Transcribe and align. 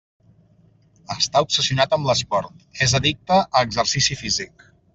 Està 1.15 1.43
obsessionat 1.47 1.93
amb 1.99 2.09
l'esport: 2.11 2.65
és 2.87 2.97
addicte 3.01 3.39
a 3.43 3.65
exercici 3.69 4.19
físic. 4.25 4.69